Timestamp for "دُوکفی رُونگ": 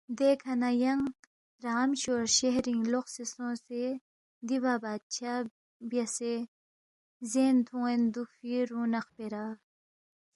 8.13-8.89